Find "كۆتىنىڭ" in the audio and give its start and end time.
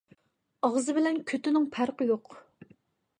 1.33-1.67